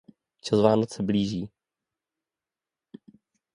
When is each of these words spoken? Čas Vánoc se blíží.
Čas 0.41 0.59
Vánoc 0.59 0.93
se 0.93 1.03
blíží. 1.03 1.47